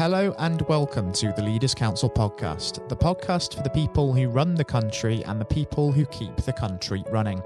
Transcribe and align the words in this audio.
Hello 0.00 0.34
and 0.38 0.62
welcome 0.62 1.12
to 1.12 1.30
the 1.36 1.42
Leaders 1.42 1.74
Council 1.74 2.08
podcast, 2.08 2.88
the 2.88 2.96
podcast 2.96 3.54
for 3.54 3.62
the 3.62 3.68
people 3.68 4.14
who 4.14 4.30
run 4.30 4.54
the 4.54 4.64
country 4.64 5.22
and 5.26 5.38
the 5.38 5.44
people 5.44 5.92
who 5.92 6.06
keep 6.06 6.34
the 6.36 6.54
country 6.54 7.04
running. 7.10 7.42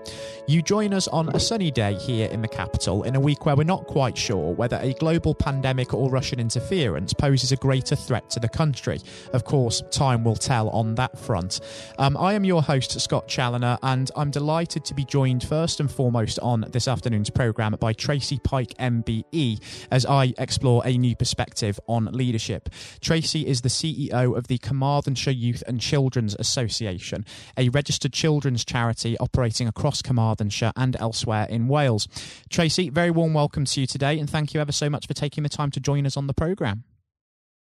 You 0.46 0.62
join 0.62 0.94
us 0.94 1.08
on 1.08 1.30
a 1.30 1.40
sunny 1.40 1.72
day 1.72 1.94
here 1.94 2.30
in 2.30 2.42
the 2.42 2.46
capital 2.46 3.02
in 3.02 3.16
a 3.16 3.20
week 3.20 3.44
where 3.44 3.56
we're 3.56 3.64
not 3.64 3.88
quite 3.88 4.16
sure 4.16 4.54
whether 4.54 4.78
a 4.80 4.92
global 5.00 5.34
pandemic 5.34 5.92
or 5.94 6.08
Russian 6.08 6.38
interference 6.38 7.12
poses 7.12 7.50
a 7.50 7.56
greater 7.56 7.96
threat 7.96 8.30
to 8.30 8.38
the 8.38 8.48
country. 8.48 9.00
Of 9.32 9.42
course, 9.42 9.82
time 9.90 10.22
will 10.22 10.36
tell 10.36 10.68
on 10.68 10.94
that 10.94 11.18
front. 11.18 11.58
Um, 11.98 12.16
I 12.16 12.34
am 12.34 12.44
your 12.44 12.62
host, 12.62 13.00
Scott 13.00 13.26
Challoner, 13.26 13.78
and 13.82 14.12
I'm 14.14 14.30
delighted 14.30 14.84
to 14.84 14.94
be 14.94 15.04
joined 15.04 15.42
first 15.42 15.80
and 15.80 15.90
foremost 15.90 16.38
on 16.38 16.66
this 16.70 16.86
afternoon's 16.86 17.30
programme 17.30 17.74
by 17.80 17.94
Tracy 17.94 18.38
Pike 18.38 18.74
MBE 18.78 19.60
as 19.90 20.06
I 20.06 20.32
explore 20.38 20.86
a 20.86 20.96
new 20.96 21.16
perspective 21.16 21.80
on 21.88 22.04
leadership 22.12 22.43
leadership. 22.48 22.68
Tracy 23.00 23.46
is 23.46 23.62
the 23.62 23.68
CEO 23.68 24.36
of 24.36 24.48
the 24.48 24.58
Carmarthenshire 24.58 25.32
Youth 25.32 25.62
and 25.66 25.80
Children's 25.80 26.34
Association, 26.38 27.24
a 27.56 27.68
registered 27.70 28.12
children's 28.12 28.64
charity 28.64 29.16
operating 29.18 29.68
across 29.68 30.02
Carmarthenshire 30.02 30.72
and 30.76 30.96
elsewhere 31.00 31.46
in 31.48 31.68
Wales. 31.68 32.08
Tracy, 32.50 32.90
very 32.90 33.10
warm 33.10 33.34
welcome 33.34 33.64
to 33.64 33.80
you 33.80 33.86
today, 33.86 34.18
and 34.18 34.28
thank 34.28 34.54
you 34.54 34.60
ever 34.60 34.72
so 34.72 34.90
much 34.90 35.06
for 35.06 35.14
taking 35.14 35.42
the 35.42 35.48
time 35.48 35.70
to 35.70 35.80
join 35.80 36.06
us 36.06 36.16
on 36.16 36.26
the 36.26 36.34
programme. 36.34 36.84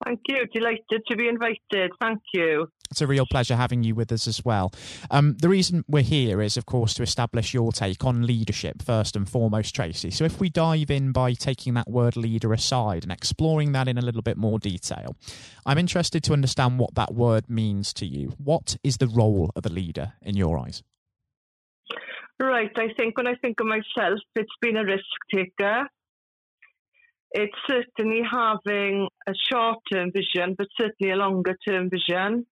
Thank 0.05 0.21
you. 0.29 0.47
Delighted 0.55 1.03
to 1.09 1.17
be 1.17 1.29
invited. 1.29 1.91
Thank 2.01 2.21
you. 2.33 2.69
It's 2.91 3.01
a 3.01 3.07
real 3.07 3.25
pleasure 3.25 3.55
having 3.55 3.85
you 3.85 3.95
with 3.95 4.11
us 4.11 4.27
as 4.27 4.45
well. 4.45 4.73
Um, 5.13 5.37
the 5.37 5.49
reason 5.49 5.85
we're 5.87 6.03
here 6.03 6.43
is, 6.43 6.57
of 6.57 6.67
course, 6.67 6.93
to 6.95 7.05
establish 7.05 7.55
your 7.55 7.71
take 7.71 8.05
on 8.05 8.27
leadership, 8.27 8.83
first 8.83 9.15
and 9.15 9.29
foremost, 9.29 9.77
Tracy. 9.77 10.11
So, 10.11 10.25
if 10.25 10.41
we 10.41 10.49
dive 10.49 10.91
in 10.91 11.13
by 11.13 11.35
taking 11.35 11.75
that 11.75 11.89
word 11.89 12.17
leader 12.17 12.53
aside 12.53 13.05
and 13.05 13.13
exploring 13.13 13.71
that 13.73 13.87
in 13.87 13.97
a 13.97 14.03
little 14.03 14.23
bit 14.23 14.37
more 14.37 14.59
detail, 14.59 15.15
I'm 15.65 15.79
interested 15.79 16.25
to 16.25 16.33
understand 16.33 16.81
what 16.81 16.97
that 16.97 17.15
word 17.15 17.49
means 17.49 17.93
to 17.95 18.07
you. 18.07 18.35
What 18.43 18.77
is 18.83 18.97
the 18.97 19.07
role 19.07 19.53
of 19.55 19.65
a 19.65 19.71
leader 19.71 20.15
in 20.23 20.37
your 20.37 20.59
eyes? 20.59 20.83
Right. 22.41 22.73
I 22.77 22.89
think 22.99 23.17
when 23.17 23.29
I 23.29 23.35
think 23.37 23.61
of 23.61 23.67
myself, 23.67 24.19
it's 24.35 24.51
been 24.61 24.77
a 24.77 24.85
risk 24.85 25.05
taker 25.33 25.87
it's 27.33 27.55
certainly 27.69 28.23
having 28.29 29.09
a 29.29 29.33
short 29.53 29.79
term 29.93 30.11
vision, 30.13 30.57
but 30.59 30.67
certainly 30.77 31.13
a 31.13 31.17
longer 31.17 31.57
term 31.67 31.89
vision. 31.89 32.47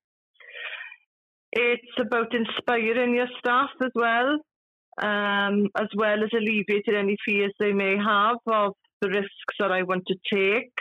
It's 1.53 1.93
about 1.99 2.35
inspiring 2.35 3.15
your 3.15 3.29
staff 3.39 3.71
as 3.83 3.91
well, 3.95 4.39
um, 5.03 5.69
as 5.77 5.89
well 5.97 6.23
as 6.23 6.31
alleviating 6.33 6.95
any 6.95 7.17
fears 7.25 7.53
they 7.59 7.73
may 7.73 7.97
have 7.97 8.37
of 8.47 8.75
the 9.01 9.09
risks 9.09 9.57
that 9.59 9.73
I 9.73 9.83
want 9.83 10.05
to 10.09 10.17
take. 10.33 10.73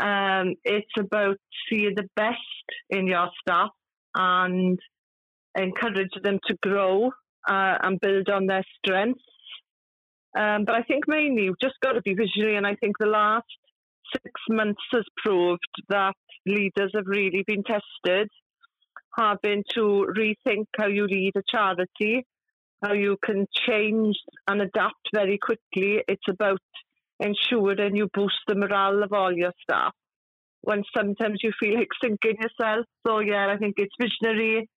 Um, 0.00 0.54
it's 0.64 0.92
about 0.98 1.38
seeing 1.68 1.94
the 1.96 2.08
best 2.14 2.36
in 2.90 3.08
your 3.08 3.28
staff 3.40 3.70
and 4.14 4.78
encourage 5.56 6.12
them 6.22 6.38
to 6.46 6.56
grow 6.62 7.08
uh, 7.48 7.78
and 7.82 7.98
build 8.00 8.28
on 8.28 8.46
their 8.46 8.62
strengths 8.78 9.24
um, 10.36 10.64
but 10.64 10.74
I 10.74 10.82
think 10.82 11.08
mainly 11.08 11.44
you've 11.44 11.60
just 11.60 11.76
got 11.82 11.92
to 11.92 12.02
be 12.02 12.14
visionary, 12.14 12.56
and 12.56 12.66
I 12.66 12.74
think 12.76 12.96
the 12.98 13.06
last 13.06 13.46
six 14.12 14.32
months 14.48 14.80
has 14.92 15.04
proved 15.16 15.60
that 15.88 16.14
leaders 16.46 16.92
have 16.94 17.06
really 17.06 17.44
been 17.46 17.62
tested, 17.64 18.28
having 19.18 19.64
to 19.74 20.06
rethink 20.16 20.66
how 20.78 20.86
you 20.86 21.06
lead 21.06 21.32
a 21.36 21.42
charity, 21.48 22.24
how 22.82 22.92
you 22.92 23.16
can 23.24 23.46
change 23.52 24.16
and 24.46 24.62
adapt 24.62 25.08
very 25.12 25.38
quickly. 25.38 26.02
It's 26.06 26.28
about 26.28 26.60
ensuring 27.20 27.96
you 27.96 28.08
boost 28.14 28.40
the 28.46 28.54
morale 28.54 29.02
of 29.02 29.12
all 29.12 29.32
your 29.32 29.52
staff 29.62 29.92
when 30.60 30.84
sometimes 30.96 31.40
you 31.42 31.52
feel 31.58 31.74
like 31.74 31.88
sinking 32.02 32.36
yourself. 32.40 32.86
So, 33.06 33.20
yeah, 33.20 33.52
I 33.52 33.56
think 33.56 33.74
it's 33.78 33.94
visionary, 34.00 34.68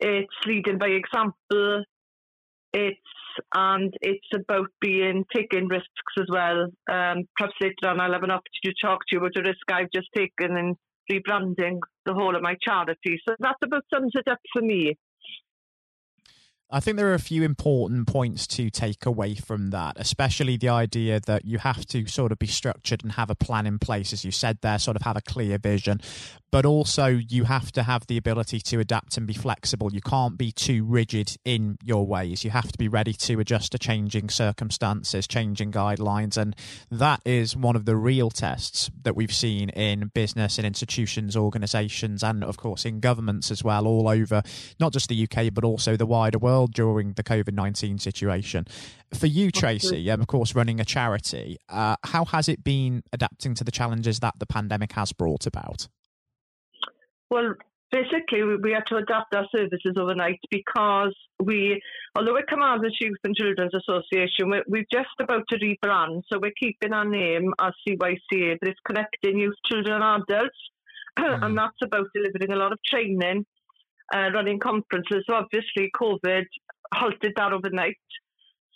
it's 0.00 0.34
leading 0.46 0.78
by 0.78 0.88
example, 0.88 1.84
it's 2.72 2.98
and 3.54 3.94
it's 4.00 4.26
about 4.34 4.68
being 4.80 5.24
taking 5.34 5.68
risks 5.68 5.88
as 6.18 6.26
well. 6.28 6.64
Um, 6.90 7.24
perhaps 7.36 7.54
later 7.60 7.86
on, 7.86 8.00
I'll 8.00 8.12
have 8.12 8.24
an 8.24 8.32
opportunity 8.32 8.74
to 8.74 8.86
talk 8.86 9.00
to 9.00 9.12
you 9.12 9.18
about 9.18 9.36
a 9.36 9.42
risk 9.42 9.70
I've 9.70 9.92
just 9.94 10.08
taken 10.16 10.56
in 10.56 10.76
rebranding 11.10 11.78
the 12.06 12.14
whole 12.14 12.34
of 12.36 12.42
my 12.42 12.56
charity. 12.62 13.20
So 13.28 13.34
that's 13.38 13.58
about 13.62 13.84
sums 13.92 14.12
it 14.14 14.28
up 14.28 14.38
for 14.52 14.62
me. 14.62 14.96
I 16.70 16.80
think 16.80 16.98
there 16.98 17.08
are 17.10 17.14
a 17.14 17.18
few 17.18 17.44
important 17.44 18.06
points 18.06 18.46
to 18.48 18.68
take 18.68 19.06
away 19.06 19.34
from 19.34 19.70
that, 19.70 19.96
especially 19.98 20.58
the 20.58 20.68
idea 20.68 21.18
that 21.20 21.46
you 21.46 21.56
have 21.56 21.86
to 21.86 22.06
sort 22.06 22.30
of 22.30 22.38
be 22.38 22.46
structured 22.46 23.02
and 23.02 23.12
have 23.12 23.30
a 23.30 23.34
plan 23.34 23.66
in 23.66 23.78
place, 23.78 24.12
as 24.12 24.22
you 24.22 24.30
said 24.30 24.58
there, 24.60 24.78
sort 24.78 24.94
of 24.94 25.02
have 25.04 25.16
a 25.16 25.22
clear 25.22 25.56
vision, 25.56 25.98
but 26.50 26.66
also 26.66 27.06
you 27.06 27.44
have 27.44 27.72
to 27.72 27.84
have 27.84 28.06
the 28.06 28.18
ability 28.18 28.60
to 28.60 28.80
adapt 28.80 29.16
and 29.16 29.26
be 29.26 29.32
flexible. 29.32 29.94
You 29.94 30.02
can't 30.02 30.36
be 30.36 30.52
too 30.52 30.84
rigid 30.84 31.36
in 31.46 31.78
your 31.82 32.06
ways. 32.06 32.44
You 32.44 32.50
have 32.50 32.70
to 32.70 32.76
be 32.76 32.88
ready 32.88 33.14
to 33.14 33.40
adjust 33.40 33.72
to 33.72 33.78
changing 33.78 34.28
circumstances, 34.28 35.26
changing 35.26 35.72
guidelines. 35.72 36.36
And 36.36 36.54
that 36.90 37.22
is 37.24 37.56
one 37.56 37.76
of 37.76 37.86
the 37.86 37.96
real 37.96 38.28
tests 38.28 38.90
that 39.04 39.16
we've 39.16 39.32
seen 39.32 39.70
in 39.70 40.08
business 40.08 40.58
and 40.58 40.66
institutions, 40.66 41.34
organizations, 41.34 42.22
and 42.22 42.44
of 42.44 42.58
course 42.58 42.84
in 42.84 43.00
governments 43.00 43.50
as 43.50 43.64
well, 43.64 43.86
all 43.86 44.06
over 44.06 44.42
not 44.78 44.92
just 44.92 45.08
the 45.08 45.26
UK, 45.30 45.52
but 45.54 45.64
also 45.64 45.96
the 45.96 46.04
wider 46.04 46.38
world 46.38 46.57
world 46.58 46.72
during 46.72 47.12
the 47.12 47.22
COVID 47.22 47.54
19 47.54 47.98
situation. 47.98 48.66
For 49.14 49.26
you, 49.26 49.50
Tracy, 49.50 50.10
um, 50.10 50.20
of 50.20 50.26
course, 50.26 50.54
running 50.54 50.80
a 50.80 50.84
charity, 50.84 51.56
uh, 51.68 51.96
how 52.04 52.24
has 52.26 52.48
it 52.48 52.64
been 52.64 53.02
adapting 53.12 53.54
to 53.54 53.64
the 53.64 53.70
challenges 53.70 54.20
that 54.20 54.34
the 54.38 54.46
pandemic 54.46 54.92
has 54.92 55.12
brought 55.12 55.46
about? 55.46 55.88
Well, 57.30 57.54
basically, 57.90 58.42
we 58.42 58.72
had 58.72 58.86
to 58.88 58.96
adapt 58.96 59.34
our 59.34 59.46
services 59.54 59.94
overnight 59.96 60.40
because 60.50 61.14
we, 61.42 61.80
although 62.16 62.32
we're 62.32 62.46
Carmarthenshire 62.48 63.08
Youth 63.08 63.18
and 63.24 63.36
Children's 63.36 63.74
Association, 63.74 64.50
we're, 64.50 64.64
we're, 64.66 64.86
just 64.92 65.08
about 65.20 65.44
to 65.50 65.56
rebrand. 65.56 66.22
So 66.30 66.38
we're 66.40 66.58
keeping 66.58 66.92
our 66.92 67.04
name 67.04 67.52
as 67.60 67.72
CYCA, 67.86 68.56
but 68.60 68.68
it's 68.68 68.80
connecting 68.84 69.38
youth, 69.38 69.56
children, 69.66 70.02
and 70.02 70.24
adults. 70.28 70.58
Mm. 71.18 71.42
and 71.46 71.58
that's 71.58 71.82
about 71.82 72.06
delivering 72.14 72.52
a 72.52 72.56
lot 72.56 72.72
of 72.72 72.78
training 72.86 73.44
uh, 74.14 74.30
running 74.32 74.58
conferences. 74.58 75.24
So 75.28 75.34
obviously, 75.34 75.90
COVID 76.00 76.44
halted 76.94 77.32
that 77.36 77.52
overnight. 77.52 77.96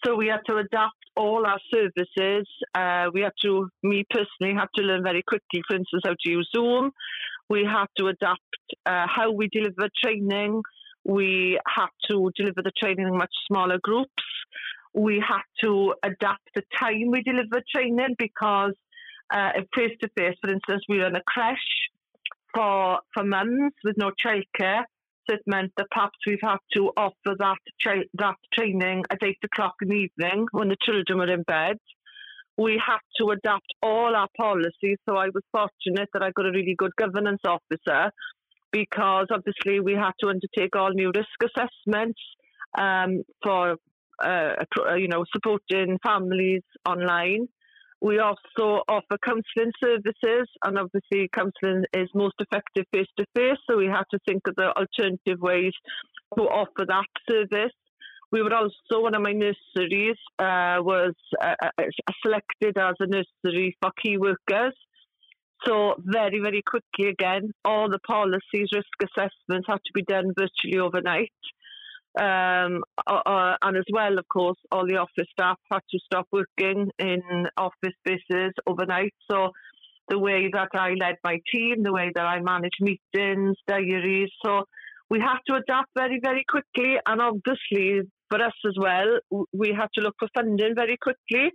So 0.04 0.16
we 0.16 0.26
had 0.26 0.41
to 0.47 0.56
adapt 0.56 0.97
all 1.16 1.47
our 1.47 1.60
services. 1.72 2.47
Uh, 2.75 3.06
we 3.12 3.20
had 3.20 3.32
to, 3.42 3.69
me 3.82 4.04
personally, 4.10 4.54
had 4.54 4.69
to 4.76 4.82
learn 4.82 5.03
very 5.03 5.22
quickly, 5.22 5.62
for 5.69 5.76
instance, 5.76 6.03
how 6.04 6.15
to 6.19 6.31
use 6.31 6.48
Zoom. 6.54 6.91
We 7.48 7.65
had 7.65 7.87
to 7.98 8.09
adapt 8.09 8.41
uh, 8.87 9.06
how 9.09 9.31
we 9.31 9.48
deliver 9.48 9.88
training. 10.03 10.62
We 11.04 11.59
had 11.66 11.88
to 12.10 12.31
deliver 12.37 12.62
the 12.62 12.72
training 12.81 13.06
in 13.06 13.16
much 13.16 13.32
smaller 13.47 13.78
groups. 13.82 14.10
We 14.94 15.22
had 15.26 15.42
to 15.62 15.94
adapt 16.03 16.48
the 16.54 16.62
time 16.78 17.10
we 17.10 17.22
deliver 17.22 17.62
training 17.75 18.15
because 18.19 18.75
uh 19.32 19.53
face 19.75 19.97
to 20.03 20.09
face, 20.19 20.37
for 20.42 20.50
instance, 20.50 20.82
we 20.88 20.98
run 20.98 21.16
a 21.16 21.22
creche 21.26 21.56
for 22.54 22.98
for 23.15 23.25
mums 23.25 23.72
with 23.84 23.97
no 23.97 24.10
childcare 24.22 24.82
it 25.28 25.41
meant 25.47 25.72
that 25.77 25.87
perhaps 25.91 26.19
we've 26.27 26.38
had 26.43 26.59
to 26.75 26.91
offer 26.97 27.37
that 27.38 27.59
tra- 27.81 28.05
that 28.15 28.37
training 28.53 29.05
at 29.10 29.22
eight 29.22 29.38
o'clock 29.44 29.75
in 29.83 29.88
the 29.88 29.94
evening 29.94 30.47
when 30.53 30.69
the 30.69 30.77
children 30.83 31.19
were 31.19 31.33
in 31.33 31.43
bed. 31.43 31.78
We 32.59 32.81
had 32.84 32.99
to 33.19 33.31
adapt 33.31 33.66
all 33.83 34.15
our 34.15 34.28
policies. 34.37 34.99
So 35.09 35.16
I 35.16 35.28
was 35.34 35.43
fortunate 35.50 36.10
that 36.12 36.22
I 36.22 36.31
got 36.33 36.47
a 36.47 36.50
really 36.50 36.75
good 36.77 36.94
governance 36.97 37.41
officer 37.47 38.10
because 38.72 39.27
obviously 39.31 39.81
we 39.81 39.93
had 39.94 40.12
to 40.21 40.28
undertake 40.28 40.75
all 40.77 40.91
new 40.91 41.12
risk 41.15 41.39
assessments 41.44 42.21
um, 42.77 43.22
for 43.43 43.77
uh, 44.22 44.65
you 44.97 45.09
know 45.09 45.25
supporting 45.33 45.99
families 46.03 46.62
online. 46.87 47.49
We 48.03 48.19
also 48.19 48.83
offer 48.89 49.17
counselling 49.25 49.72
services, 49.81 50.49
and 50.65 50.77
obviously, 50.77 51.31
counselling 51.33 51.84
is 51.95 52.09
most 52.15 52.34
effective 52.41 52.84
face 52.93 53.07
to 53.16 53.25
face. 53.37 53.59
So 53.71 53.77
we 53.77 53.87
had 53.87 54.03
to 54.10 54.19
think 54.27 54.43
of 54.49 54.57
the 54.57 54.75
alternative 54.77 55.41
ways 55.41 55.72
to 56.37 56.43
offer 56.43 56.84
that 56.89 57.07
service. 57.31 57.72
We 58.33 58.43
were 58.43 58.53
also 58.53 59.03
one 59.03 59.15
of 59.15 59.22
my 59.22 59.33
nurseries 59.33 60.16
uh, 60.41 60.78
was 60.81 61.15
uh, 61.41 61.54
uh 61.63 61.83
selected 62.25 62.77
as 62.77 62.95
a 62.99 63.07
nursery 63.07 63.77
for 63.81 63.93
key 64.03 64.16
workers. 64.19 64.75
So 65.65 65.95
very, 65.98 66.41
very 66.41 66.63
quickly 66.63 67.09
again, 67.09 67.53
all 67.65 67.89
the 67.89 68.01
policies, 68.01 68.69
risk 68.75 68.98
assessments 69.01 69.69
had 69.69 69.77
to 69.77 69.93
be 69.95 70.03
done 70.03 70.33
virtually 70.37 70.81
overnight. 70.81 71.31
Um, 72.18 72.82
uh, 73.06 73.20
uh, 73.24 73.56
and 73.62 73.76
as 73.76 73.84
well, 73.91 74.18
of 74.18 74.26
course, 74.28 74.59
all 74.70 74.86
the 74.86 74.97
office 74.97 75.28
staff 75.32 75.59
had 75.70 75.80
to 75.91 75.98
stop 76.04 76.26
working 76.30 76.91
in 76.98 77.22
office 77.56 77.94
spaces 78.06 78.53
overnight. 78.66 79.14
So 79.30 79.50
the 80.09 80.18
way 80.18 80.50
that 80.53 80.68
I 80.74 80.91
led 81.00 81.16
my 81.24 81.38
team, 81.53 81.82
the 81.82 81.92
way 81.92 82.10
that 82.14 82.26
I 82.26 82.41
managed 82.41 82.80
meetings, 82.80 83.56
diaries, 83.66 84.30
so 84.44 84.64
we 85.09 85.20
had 85.20 85.38
to 85.47 85.56
adapt 85.56 85.91
very, 85.97 86.20
very 86.22 86.44
quickly. 86.48 86.97
And 87.06 87.20
obviously, 87.20 88.00
for 88.30 88.42
us 88.42 88.54
as 88.66 88.74
well, 88.78 89.47
we 89.53 89.74
had 89.78 89.88
to 89.94 90.00
look 90.00 90.14
for 90.18 90.28
funding 90.34 90.74
very 90.74 90.97
quickly 90.97 91.50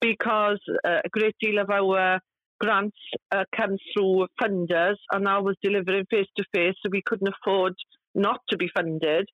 because 0.00 0.60
uh, 0.84 1.00
a 1.04 1.08
great 1.10 1.34
deal 1.40 1.60
of 1.60 1.70
our 1.70 2.20
grants 2.60 2.96
uh, 3.30 3.44
come 3.56 3.76
through 3.92 4.26
funders 4.40 4.96
and 5.12 5.28
I 5.28 5.38
was 5.38 5.56
delivering 5.62 6.06
face 6.10 6.26
to 6.36 6.44
face, 6.52 6.74
so 6.82 6.90
we 6.90 7.02
couldn't 7.06 7.28
afford 7.28 7.74
not 8.14 8.40
to 8.50 8.56
be 8.56 8.68
funded. 8.74 9.28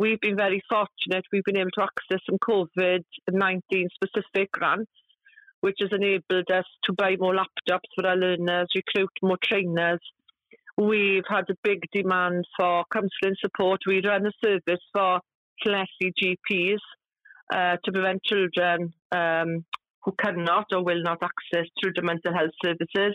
We've 0.00 0.18
been 0.18 0.34
very 0.34 0.62
fortunate. 0.66 1.26
We've 1.30 1.44
been 1.44 1.58
able 1.58 1.72
to 1.72 1.82
access 1.82 2.24
some 2.24 2.38
COVID 2.38 3.04
19 3.30 3.88
specific 3.94 4.50
grants, 4.50 4.90
which 5.60 5.76
has 5.80 5.90
enabled 5.92 6.50
us 6.50 6.64
to 6.84 6.94
buy 6.94 7.16
more 7.18 7.34
laptops 7.34 7.90
for 7.94 8.06
our 8.06 8.16
learners, 8.16 8.68
recruit 8.74 9.10
more 9.22 9.36
trainers. 9.44 10.00
We've 10.78 11.28
had 11.28 11.44
a 11.50 11.54
big 11.62 11.80
demand 11.92 12.46
for 12.58 12.84
counselling 12.90 13.36
support. 13.40 13.80
We 13.86 14.00
run 14.02 14.24
a 14.24 14.32
service 14.42 14.82
for 14.94 15.20
Llesi 15.66 16.14
GPs 16.18 16.78
uh, 17.52 17.76
to 17.84 17.92
prevent 17.92 18.24
children 18.24 18.94
um, 19.12 19.66
who 20.02 20.12
cannot 20.18 20.64
or 20.72 20.82
will 20.82 21.02
not 21.02 21.18
access 21.22 21.68
children 21.78 22.06
mental 22.06 22.32
health 22.32 22.54
services. 22.64 23.14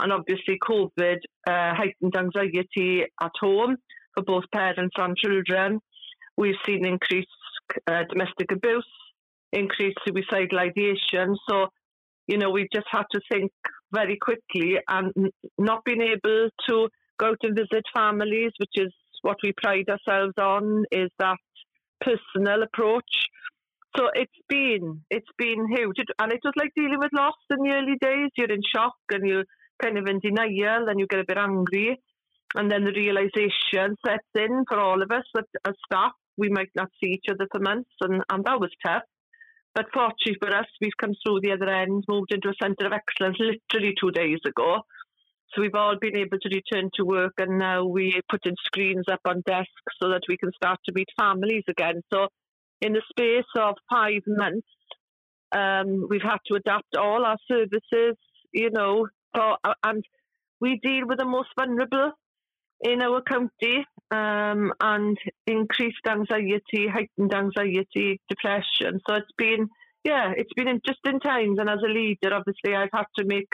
And 0.00 0.12
obviously, 0.12 0.58
COVID 0.60 1.18
uh, 1.48 1.74
heightened 1.76 2.16
anxiety 2.16 3.04
at 3.22 3.30
home 3.40 3.76
for 4.12 4.24
both 4.24 4.44
parents 4.52 4.96
and 4.98 5.16
children. 5.16 5.78
We've 6.36 6.54
seen 6.66 6.86
increased 6.86 7.28
uh, 7.86 8.04
domestic 8.08 8.52
abuse, 8.52 8.86
increased 9.52 9.98
suicidal 10.06 10.58
ideation. 10.58 11.36
So, 11.48 11.68
you 12.26 12.38
know, 12.38 12.50
we've 12.50 12.70
just 12.72 12.86
had 12.90 13.04
to 13.12 13.20
think 13.30 13.52
very 13.92 14.18
quickly 14.20 14.78
and 14.88 15.12
not 15.58 15.84
being 15.84 16.02
able 16.02 16.48
to 16.68 16.88
go 17.18 17.26
out 17.26 17.38
and 17.42 17.56
visit 17.56 17.84
families, 17.94 18.52
which 18.58 18.74
is 18.76 18.92
what 19.22 19.36
we 19.42 19.52
pride 19.56 19.88
ourselves 19.88 20.34
on, 20.38 20.84
is 20.92 21.10
that 21.18 21.38
personal 22.00 22.62
approach 22.62 23.26
so 23.96 24.08
it's 24.14 24.40
been 24.48 25.02
it's 25.10 25.30
been 25.38 25.66
huge, 25.68 25.96
and 26.18 26.32
it 26.32 26.40
was 26.44 26.52
like 26.56 26.72
dealing 26.76 26.98
with 26.98 27.12
loss 27.14 27.34
in 27.50 27.62
the 27.62 27.74
early 27.74 27.96
days. 28.00 28.30
You're 28.36 28.52
in 28.52 28.60
shock 28.74 28.94
and 29.10 29.26
you're 29.26 29.44
kind 29.82 29.96
of 29.96 30.06
in 30.06 30.20
denial, 30.20 30.88
and 30.88 31.00
you 31.00 31.06
get 31.06 31.20
a 31.20 31.24
bit 31.26 31.38
angry, 31.38 31.98
and 32.54 32.70
then 32.70 32.84
the 32.84 32.92
realization 32.92 33.96
sets 34.06 34.28
in 34.34 34.64
for 34.68 34.78
all 34.78 35.02
of 35.02 35.10
us 35.10 35.24
that 35.34 35.46
as 35.66 35.74
staff 35.86 36.12
we 36.36 36.48
might 36.48 36.70
not 36.74 36.90
see 37.00 37.10
each 37.10 37.26
other 37.30 37.46
for 37.50 37.60
months, 37.60 37.90
and, 38.00 38.22
and 38.28 38.44
that 38.44 38.60
was 38.60 38.70
tough. 38.84 39.02
But 39.74 39.86
fortunately 39.92 40.38
for 40.40 40.54
us, 40.56 40.66
we've 40.80 40.96
come 40.98 41.12
through 41.22 41.40
the 41.42 41.52
other 41.52 41.68
end, 41.68 42.04
moved 42.08 42.32
into 42.32 42.48
a 42.48 42.54
centre 42.62 42.86
of 42.86 42.92
excellence 42.92 43.36
literally 43.38 43.94
two 44.00 44.10
days 44.10 44.38
ago. 44.46 44.80
So 45.52 45.62
we've 45.62 45.74
all 45.74 45.96
been 46.00 46.16
able 46.16 46.38
to 46.38 46.48
return 46.48 46.90
to 46.94 47.04
work, 47.04 47.34
and 47.38 47.58
now 47.58 47.84
we're 47.84 48.22
putting 48.30 48.56
screens 48.64 49.04
up 49.10 49.20
on 49.26 49.42
desks 49.46 49.70
so 50.00 50.08
that 50.08 50.22
we 50.28 50.36
can 50.36 50.50
start 50.56 50.78
to 50.86 50.92
meet 50.94 51.08
families 51.18 51.64
again. 51.68 52.02
So 52.12 52.28
in 52.80 52.94
the 52.94 53.02
space 53.10 53.44
of 53.56 53.74
five 53.90 54.22
months, 54.26 54.66
um, 55.52 56.06
we've 56.08 56.22
had 56.22 56.38
to 56.46 56.54
adapt 56.56 56.96
all 56.96 57.24
our 57.24 57.38
services, 57.46 58.16
you 58.52 58.70
know, 58.70 59.08
for, 59.34 59.56
and 59.84 60.04
we 60.60 60.80
deal 60.82 61.06
with 61.06 61.18
the 61.18 61.24
most 61.24 61.48
vulnerable 61.58 62.12
in 62.80 63.02
our 63.02 63.22
county 63.22 63.86
um, 64.10 64.72
and 64.80 65.18
increased 65.46 66.06
anxiety, 66.08 66.88
heightened 66.88 67.34
anxiety, 67.34 68.20
depression. 68.28 69.00
So 69.08 69.16
it's 69.16 69.32
been, 69.36 69.68
yeah, 70.04 70.32
it's 70.36 70.52
been 70.54 70.68
interesting 70.68 71.20
times. 71.20 71.58
And 71.58 71.68
as 71.68 71.80
a 71.84 71.90
leader, 71.90 72.34
obviously, 72.34 72.74
I've 72.74 72.90
had 72.92 73.06
to 73.18 73.24
make 73.24 73.48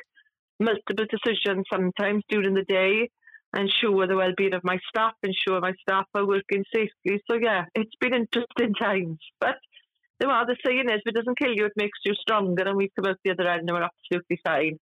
multiple 0.61 1.07
decisions 1.11 1.67
sometimes 1.73 2.23
during 2.29 2.55
the 2.55 2.65
day 2.65 3.09
and 3.53 3.69
ensure 3.69 4.07
the 4.07 4.17
well-being 4.17 4.55
of 4.55 4.65
my 4.65 4.79
staff, 4.89 5.13
ensure 5.23 5.61
my 5.61 5.73
staff 5.83 6.07
are 6.15 6.27
working 6.27 6.65
safely. 6.75 7.21
So 7.31 7.37
yeah, 7.41 7.65
it's 7.75 7.95
been 8.01 8.15
interesting 8.15 8.75
times. 8.81 9.19
But 9.41 9.57
the 10.19 10.27
the 10.27 10.57
saying 10.65 10.89
is, 10.89 11.01
if 11.05 11.07
it 11.07 11.15
doesn't 11.15 11.39
kill 11.39 11.53
you, 11.53 11.67
it 11.67 11.73
makes 11.77 11.99
you 12.05 12.15
stronger, 12.15 12.63
and 12.63 12.77
we've 12.77 12.95
come 12.97 13.11
out 13.11 13.19
the 13.25 13.33
other 13.33 13.49
end 13.49 13.69
and 13.69 13.73
we're 13.73 13.89
absolutely 13.89 14.41
fine. 14.45 14.79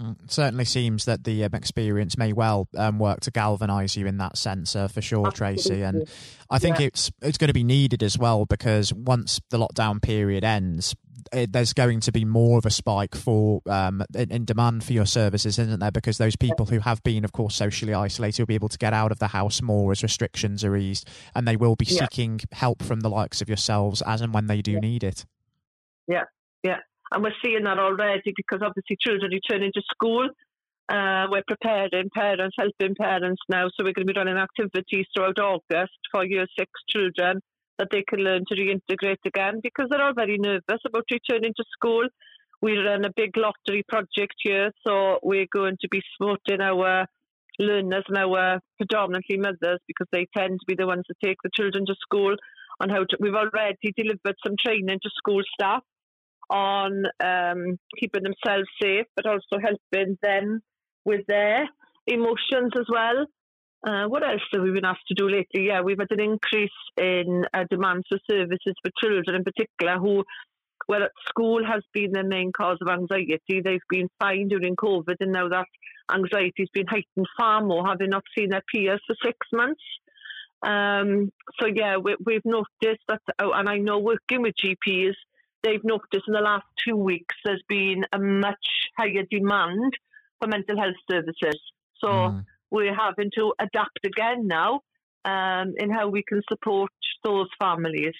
Mm, 0.00 0.30
certainly 0.30 0.64
seems 0.64 1.04
that 1.04 1.24
the 1.24 1.44
um, 1.44 1.54
experience 1.54 2.16
may 2.16 2.32
well 2.32 2.66
um, 2.78 2.98
work 2.98 3.20
to 3.20 3.30
galvanise 3.30 3.94
you 3.94 4.06
in 4.06 4.16
that 4.18 4.38
sense, 4.38 4.74
uh, 4.74 4.88
for 4.88 5.02
sure, 5.02 5.26
Absolutely. 5.26 5.62
Tracy. 5.62 5.82
And 5.82 6.08
I 6.48 6.58
think 6.58 6.80
yeah. 6.80 6.86
it's 6.86 7.12
it's 7.20 7.36
going 7.36 7.48
to 7.48 7.54
be 7.54 7.64
needed 7.64 8.02
as 8.02 8.16
well 8.16 8.46
because 8.46 8.94
once 8.94 9.38
the 9.50 9.58
lockdown 9.58 10.00
period 10.00 10.44
ends, 10.44 10.94
it, 11.30 11.52
there's 11.52 11.74
going 11.74 12.00
to 12.00 12.12
be 12.12 12.24
more 12.24 12.56
of 12.56 12.64
a 12.64 12.70
spike 12.70 13.14
for 13.14 13.60
um, 13.66 14.02
in, 14.14 14.30
in, 14.32 14.44
demand 14.46 14.82
for 14.82 14.94
your 14.94 15.04
services, 15.04 15.58
isn't 15.58 15.80
there? 15.80 15.90
Because 15.90 16.16
those 16.16 16.36
people 16.36 16.64
who 16.64 16.78
have 16.80 17.02
been, 17.02 17.22
of 17.22 17.32
course, 17.32 17.54
socially 17.54 17.92
isolated 17.92 18.40
will 18.40 18.46
be 18.46 18.54
able 18.54 18.70
to 18.70 18.78
get 18.78 18.94
out 18.94 19.12
of 19.12 19.18
the 19.18 19.28
house 19.28 19.60
more 19.60 19.92
as 19.92 20.02
restrictions 20.02 20.64
are 20.64 20.74
eased, 20.74 21.06
and 21.34 21.46
they 21.46 21.56
will 21.56 21.76
be 21.76 21.84
yeah. 21.84 22.00
seeking 22.00 22.40
help 22.52 22.82
from 22.82 23.00
the 23.00 23.10
likes 23.10 23.42
of 23.42 23.48
yourselves 23.48 24.02
as 24.06 24.22
and 24.22 24.32
when 24.32 24.46
they 24.46 24.62
do 24.62 24.72
yeah. 24.72 24.80
need 24.80 25.04
it. 25.04 25.26
Yeah, 26.08 26.24
yeah. 26.62 26.78
And 27.12 27.22
we're 27.22 27.34
seeing 27.44 27.64
that 27.64 27.78
already 27.78 28.32
because 28.34 28.60
obviously 28.62 28.96
children 28.98 29.30
returning 29.30 29.72
to 29.74 29.82
school. 29.92 30.28
Uh, 30.88 31.26
we're 31.30 31.44
preparing 31.46 32.10
parents, 32.14 32.56
helping 32.58 32.94
parents 32.94 33.40
now. 33.48 33.68
So 33.68 33.84
we're 33.84 33.92
going 33.92 34.06
to 34.06 34.12
be 34.12 34.18
running 34.18 34.38
activities 34.38 35.06
throughout 35.14 35.38
August 35.38 35.92
for 36.10 36.24
year 36.24 36.46
six 36.58 36.70
children 36.88 37.40
that 37.78 37.88
they 37.90 38.02
can 38.08 38.20
learn 38.20 38.44
to 38.48 38.54
reintegrate 38.54 39.24
again 39.26 39.60
because 39.62 39.86
they're 39.90 40.02
all 40.02 40.14
very 40.14 40.38
nervous 40.38 40.80
about 40.86 41.04
returning 41.10 41.52
to 41.56 41.64
school. 41.72 42.06
We 42.60 42.78
run 42.78 43.04
a 43.04 43.12
big 43.14 43.36
lottery 43.36 43.82
project 43.88 44.34
here, 44.38 44.70
so 44.86 45.18
we're 45.22 45.48
going 45.52 45.76
to 45.80 45.88
be 45.90 46.00
supporting 46.12 46.60
our 46.60 47.06
learners 47.58 48.04
and 48.08 48.18
our 48.18 48.60
predominantly 48.78 49.36
mothers 49.36 49.80
because 49.86 50.06
they 50.12 50.26
tend 50.36 50.60
to 50.60 50.66
be 50.66 50.74
the 50.74 50.86
ones 50.86 51.04
that 51.08 51.26
take 51.26 51.38
the 51.42 51.50
children 51.54 51.84
to 51.86 51.94
school 52.00 52.36
on 52.80 52.88
how 52.88 53.04
to. 53.04 53.16
We've 53.20 53.34
already 53.34 53.92
delivered 53.96 54.36
some 54.46 54.56
training 54.64 55.00
to 55.02 55.10
school 55.16 55.42
staff 55.54 55.82
on 56.52 57.04
um, 57.24 57.78
keeping 57.98 58.22
themselves 58.22 58.68
safe, 58.80 59.06
but 59.16 59.26
also 59.26 59.58
helping 59.60 60.18
them 60.22 60.60
with 61.04 61.22
their 61.26 61.68
emotions 62.06 62.72
as 62.78 62.86
well. 62.88 63.26
Uh, 63.84 64.06
what 64.06 64.22
else 64.22 64.42
have 64.52 64.62
we 64.62 64.70
been 64.70 64.84
asked 64.84 65.08
to 65.08 65.14
do 65.14 65.28
lately? 65.28 65.66
Yeah, 65.66 65.80
we've 65.80 65.98
had 65.98 66.12
an 66.12 66.20
increase 66.20 66.70
in 66.96 67.44
uh, 67.52 67.64
for 67.68 68.18
services 68.30 68.74
for 68.82 68.90
children 69.02 69.34
in 69.34 69.44
particular 69.44 69.98
who, 69.98 70.22
well, 70.88 71.02
at 71.02 71.10
school 71.28 71.64
has 71.66 71.82
been 71.92 72.12
their 72.12 72.22
main 72.22 72.52
cause 72.52 72.78
of 72.80 72.88
anxiety. 72.88 73.60
They've 73.64 73.80
been 73.88 74.08
fine 74.20 74.48
during 74.48 74.76
COVID, 74.76 75.16
and 75.18 75.32
now 75.32 75.48
that 75.48 75.66
anxiety 76.12 76.52
has 76.58 76.68
been 76.72 76.86
heightened 76.86 77.26
far 77.36 77.64
more, 77.64 77.86
having 77.86 78.10
not 78.10 78.24
seen 78.36 78.50
their 78.50 78.62
peers 78.72 79.00
for 79.06 79.16
six 79.24 79.38
months. 79.52 79.82
Um, 80.64 81.32
so, 81.60 81.66
yeah, 81.66 81.96
we, 81.96 82.34
have 82.34 82.44
noticed 82.44 83.02
that, 83.08 83.20
oh, 83.40 83.50
and 83.50 83.68
I 83.68 83.78
know 83.78 83.98
working 83.98 84.42
with 84.42 84.54
GPs, 84.54 85.14
they've 85.62 85.84
noticed 85.84 86.24
in 86.26 86.34
the 86.34 86.40
last 86.40 86.64
two 86.84 86.96
weeks 86.96 87.34
there's 87.44 87.62
been 87.68 88.04
a 88.12 88.18
much 88.18 88.66
higher 88.98 89.24
demand 89.30 89.92
for 90.40 90.48
mental 90.48 90.76
health 90.76 90.96
services. 91.10 91.60
So 91.98 92.08
mm. 92.08 92.44
we're 92.70 92.94
having 92.94 93.30
to 93.36 93.54
adapt 93.60 94.00
again 94.04 94.46
now 94.46 94.80
um, 95.24 95.74
in 95.78 95.90
how 95.90 96.08
we 96.08 96.22
can 96.26 96.42
support 96.48 96.90
those 97.24 97.48
families. 97.60 98.14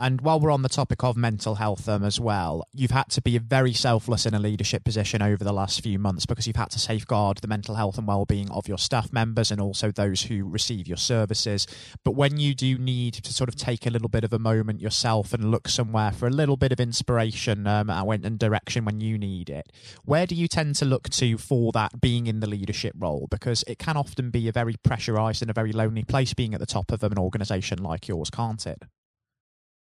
And 0.00 0.20
while 0.20 0.38
we're 0.38 0.52
on 0.52 0.62
the 0.62 0.68
topic 0.68 1.02
of 1.02 1.16
mental 1.16 1.56
health 1.56 1.88
um, 1.88 2.04
as 2.04 2.20
well, 2.20 2.64
you've 2.72 2.92
had 2.92 3.08
to 3.10 3.20
be 3.20 3.36
very 3.38 3.72
selfless 3.72 4.26
in 4.26 4.34
a 4.34 4.38
leadership 4.38 4.84
position 4.84 5.22
over 5.22 5.42
the 5.42 5.52
last 5.52 5.82
few 5.82 5.98
months 5.98 6.24
because 6.24 6.46
you've 6.46 6.54
had 6.54 6.70
to 6.70 6.78
safeguard 6.78 7.38
the 7.38 7.48
mental 7.48 7.74
health 7.74 7.98
and 7.98 8.06
well-being 8.06 8.48
of 8.52 8.68
your 8.68 8.78
staff 8.78 9.12
members 9.12 9.50
and 9.50 9.60
also 9.60 9.90
those 9.90 10.22
who 10.22 10.48
receive 10.48 10.86
your 10.86 10.96
services. 10.96 11.66
But 12.04 12.12
when 12.12 12.36
you 12.36 12.54
do 12.54 12.78
need 12.78 13.14
to 13.14 13.32
sort 13.32 13.48
of 13.48 13.56
take 13.56 13.86
a 13.86 13.90
little 13.90 14.08
bit 14.08 14.22
of 14.22 14.32
a 14.32 14.38
moment 14.38 14.80
yourself 14.80 15.34
and 15.34 15.50
look 15.50 15.68
somewhere 15.68 16.12
for 16.12 16.28
a 16.28 16.30
little 16.30 16.56
bit 16.56 16.70
of 16.70 16.78
inspiration 16.78 17.66
um, 17.66 17.90
and 17.90 18.38
direction 18.38 18.84
when 18.84 19.00
you 19.00 19.18
need 19.18 19.50
it, 19.50 19.72
where 20.04 20.26
do 20.26 20.36
you 20.36 20.46
tend 20.46 20.76
to 20.76 20.84
look 20.84 21.08
to 21.08 21.36
for 21.38 21.72
that 21.72 22.00
being 22.00 22.28
in 22.28 22.38
the 22.38 22.48
leadership 22.48 22.94
role? 22.96 23.26
Because 23.30 23.64
it 23.66 23.80
can 23.80 23.96
often 23.96 24.30
be 24.30 24.46
a 24.46 24.52
very 24.52 24.76
pressurized 24.84 25.42
and 25.42 25.50
a 25.50 25.54
very 25.54 25.72
lonely 25.72 26.04
place 26.04 26.34
being 26.34 26.54
at 26.54 26.60
the 26.60 26.66
top 26.66 26.92
of 26.92 27.02
an 27.02 27.18
organization 27.18 27.82
like 27.82 28.06
yours, 28.06 28.30
can't 28.30 28.64
it? 28.64 28.84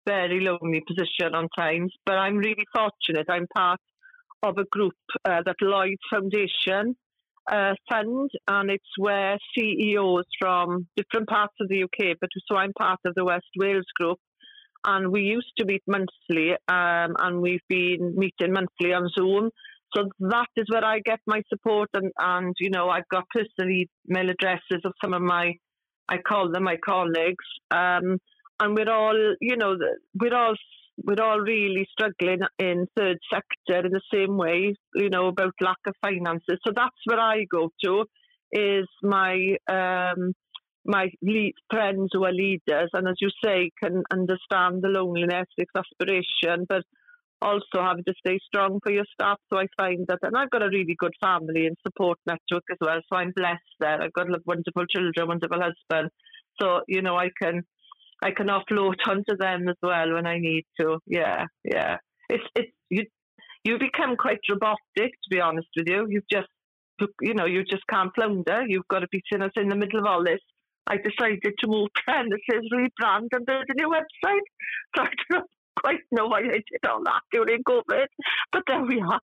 Very 0.06 0.40
lonely 0.40 0.82
position 0.88 1.34
on 1.34 1.48
times, 1.58 1.94
but 2.06 2.18
I'm 2.18 2.38
really 2.38 2.66
fortunate. 2.74 3.28
I'm 3.30 3.48
part 3.56 3.80
of 4.44 4.58
a 4.58 4.66
group 4.66 4.94
uh, 5.26 5.42
that 5.46 5.56
Lloyd 5.62 5.98
Foundation 6.12 6.96
uh, 7.52 7.74
fund, 7.90 8.30
and 8.48 8.72
it's 8.72 8.98
where 8.98 9.38
CEOs 9.58 10.26
from 10.40 10.88
different 10.96 11.28
parts 11.28 11.54
of 11.62 11.68
the 11.68 11.84
UK, 11.84 12.18
but 12.20 12.30
so 12.48 12.58
I'm 12.58 12.74
part 12.74 13.00
of 13.06 13.14
the 13.16 13.26
West 13.26 13.46
Wales 13.58 13.86
group, 14.00 14.20
and 14.86 15.12
we 15.12 15.22
used 15.22 15.52
to 15.58 15.66
meet 15.66 15.84
monthly, 15.88 16.52
um, 16.68 17.16
and 17.20 17.42
we've 17.42 17.68
been 17.70 18.16
meeting 18.16 18.54
monthly 18.54 18.94
on 18.94 19.10
Zoom. 19.18 19.50
So 19.96 20.10
that 20.20 20.48
is 20.58 20.66
where 20.70 20.84
I 20.84 21.00
get 21.00 21.20
my 21.26 21.42
support, 21.48 21.90
and, 21.94 22.12
and 22.20 22.54
you 22.60 22.70
know 22.70 22.90
I've 22.90 23.08
got 23.10 23.26
personal 23.30 23.70
email 24.10 24.30
addresses 24.30 24.82
of 24.84 24.94
some 25.04 25.14
of 25.14 25.22
my, 25.22 25.54
I 26.10 26.18
call 26.18 26.52
them 26.52 26.64
my 26.64 26.78
colleagues. 26.84 27.46
Um, 27.72 28.20
and 28.60 28.76
we're 28.76 28.92
all, 28.92 29.36
you 29.42 29.58
know, 29.58 29.78
we're 30.20 30.36
all 30.36 30.56
we're 31.04 31.22
all 31.22 31.40
really 31.40 31.88
struggling 31.92 32.40
in 32.58 32.88
third 32.96 33.18
sector 33.32 33.86
in 33.86 33.92
the 33.92 34.02
same 34.14 34.38
way, 34.38 34.76
you 34.96 35.10
know, 35.10 35.28
about 35.28 35.54
lack 35.60 35.78
of 35.88 35.96
finances. 36.02 36.58
So 36.66 36.72
that's 36.74 36.96
where 37.06 37.20
I 37.20 37.46
go 37.52 37.70
to, 37.84 38.06
is 38.52 38.88
my 39.04 39.58
um, 39.70 40.34
my 40.86 41.10
lead, 41.22 41.56
friends 41.70 42.12
who 42.14 42.24
are 42.24 42.32
leaders, 42.32 42.90
and 42.94 43.08
as 43.08 43.16
you 43.20 43.30
say, 43.44 43.72
can 43.82 44.04
understand 44.12 44.84
the 44.84 44.90
loneliness, 44.90 45.48
the 45.58 45.66
exasperation, 45.66 46.66
but 46.70 46.84
also 47.42 47.82
having 47.82 48.04
to 48.06 48.14
stay 48.20 48.40
strong 48.46 48.80
for 48.82 48.92
your 48.92 49.06
staff. 49.14 49.38
So 49.52 49.60
I 49.60 49.66
find 49.76 50.06
that, 50.08 50.20
and 50.22 50.38
I've 50.38 50.52
got 50.52 50.64
a 50.64 50.70
really 50.70 50.96
good 50.98 51.14
family 51.22 51.66
and 51.66 51.76
support 51.86 52.20
network 52.26 52.64
as 52.72 52.78
well. 52.80 53.02
So 53.10 53.18
I'm 53.18 53.34
blessed 53.36 53.62
there. 53.80 54.02
I've 54.02 54.14
got 54.14 54.28
wonderful 54.46 54.86
children, 54.86 55.28
wonderful 55.28 55.60
husband. 55.60 56.12
So 56.62 56.82
you 56.88 57.02
know, 57.02 57.18
I 57.18 57.30
can 57.42 57.64
I 58.24 58.32
can 58.32 58.48
offload 58.48 58.96
onto 59.08 59.38
them 59.38 59.68
as 59.70 59.76
well 59.82 60.14
when 60.14 60.28
I 60.28 60.38
need 60.40 60.66
to. 60.80 61.00
Yeah, 61.06 61.46
yeah. 61.64 61.98
It's 62.30 62.44
it's 62.56 62.72
you 62.90 63.04
you 63.64 63.78
become 63.80 64.16
quite 64.16 64.40
robotic 64.50 64.78
to 64.96 65.30
be 65.30 65.40
honest 65.40 65.68
with 65.76 65.88
you. 65.88 66.08
You've 66.10 66.30
just 66.32 66.48
you 67.22 67.34
know 67.34 67.46
you 67.46 67.64
just 67.64 67.86
can't 67.90 68.12
flounder. 68.16 68.64
You've 68.68 68.88
got 68.88 69.00
to 69.00 69.08
be 69.12 69.22
us 69.40 69.52
in 69.56 69.70
the 69.70 69.76
middle 69.76 70.00
of 70.00 70.06
all 70.06 70.24
this. 70.24 70.40
I 70.88 70.98
decided 70.98 71.54
to 71.60 71.68
move 71.68 71.90
premises, 72.06 72.72
rebrand, 72.72 73.28
and 73.32 73.46
build 73.46 73.66
a 73.68 73.74
new 73.74 73.90
website. 73.90 74.48
So 74.96 75.04
I 75.04 75.10
don't 75.32 75.50
quite 75.80 76.00
know 76.12 76.28
why 76.28 76.40
I 76.40 76.62
did 76.72 76.90
all 76.90 77.04
that 77.04 77.22
during 77.32 77.64
COVID, 77.64 78.06
but 78.52 78.64
there 78.68 78.84
we 78.84 79.02
are. 79.02 79.20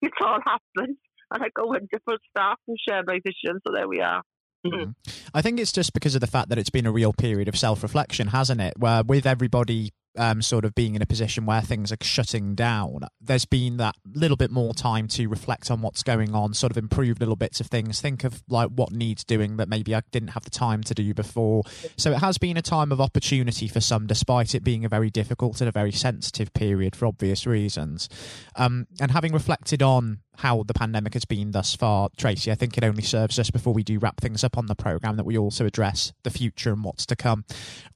It's 0.00 0.16
all 0.22 0.38
happened, 0.44 0.96
and 1.30 1.42
I 1.42 1.48
got 1.54 1.68
wonderful 1.68 2.16
staff 2.30 2.58
who 2.66 2.74
share 2.88 3.02
my 3.06 3.20
vision. 3.24 3.60
So 3.66 3.72
there 3.74 3.88
we 3.88 4.00
are. 4.00 4.22
Mm-hmm. 4.64 4.90
I 5.34 5.42
think 5.42 5.58
it's 5.58 5.72
just 5.72 5.92
because 5.92 6.14
of 6.14 6.20
the 6.20 6.26
fact 6.26 6.48
that 6.50 6.58
it's 6.58 6.70
been 6.70 6.86
a 6.86 6.92
real 6.92 7.12
period 7.12 7.48
of 7.48 7.56
self 7.56 7.82
reflection, 7.82 8.28
hasn't 8.28 8.60
it? 8.60 8.74
Where 8.78 9.02
with 9.02 9.26
everybody 9.26 9.92
um, 10.16 10.42
sort 10.42 10.64
of 10.64 10.74
being 10.74 10.94
in 10.94 11.02
a 11.02 11.06
position 11.06 11.46
where 11.46 11.62
things 11.62 11.90
are 11.90 11.96
shutting 12.00 12.54
down, 12.54 13.00
there's 13.20 13.44
been 13.44 13.78
that 13.78 13.94
little 14.14 14.36
bit 14.36 14.50
more 14.50 14.74
time 14.74 15.08
to 15.08 15.26
reflect 15.26 15.70
on 15.70 15.80
what's 15.80 16.02
going 16.02 16.34
on, 16.34 16.54
sort 16.54 16.70
of 16.70 16.76
improve 16.76 17.18
little 17.18 17.36
bits 17.36 17.60
of 17.60 17.66
things, 17.66 18.00
think 18.00 18.24
of 18.24 18.42
like 18.48 18.70
what 18.70 18.92
needs 18.92 19.24
doing 19.24 19.56
that 19.56 19.68
maybe 19.68 19.94
I 19.94 20.02
didn't 20.10 20.30
have 20.30 20.44
the 20.44 20.50
time 20.50 20.82
to 20.84 20.94
do 20.94 21.14
before. 21.14 21.62
So 21.96 22.12
it 22.12 22.18
has 22.18 22.38
been 22.38 22.56
a 22.56 22.62
time 22.62 22.92
of 22.92 23.00
opportunity 23.00 23.68
for 23.68 23.80
some, 23.80 24.06
despite 24.06 24.54
it 24.54 24.62
being 24.62 24.84
a 24.84 24.88
very 24.88 25.10
difficult 25.10 25.60
and 25.60 25.68
a 25.68 25.72
very 25.72 25.92
sensitive 25.92 26.52
period 26.52 26.94
for 26.94 27.06
obvious 27.06 27.46
reasons. 27.46 28.08
Um, 28.56 28.86
and 29.00 29.10
having 29.10 29.32
reflected 29.32 29.82
on 29.82 30.20
how 30.42 30.64
the 30.64 30.74
pandemic 30.74 31.14
has 31.14 31.24
been 31.24 31.52
thus 31.52 31.76
far, 31.76 32.08
Tracy, 32.16 32.50
I 32.50 32.56
think 32.56 32.76
it 32.76 32.82
only 32.82 33.02
serves 33.02 33.38
us 33.38 33.48
before 33.48 33.72
we 33.72 33.84
do 33.84 34.00
wrap 34.00 34.20
things 34.20 34.42
up 34.42 34.58
on 34.58 34.66
the 34.66 34.74
programme 34.74 35.16
that 35.16 35.24
we 35.24 35.38
also 35.38 35.64
address 35.66 36.12
the 36.24 36.30
future 36.30 36.72
and 36.72 36.82
what's 36.82 37.06
to 37.06 37.14
come. 37.14 37.44